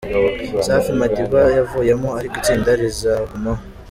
[0.65, 3.61] Safi Madiba yavuyemo ariko itsinda rizagumaho.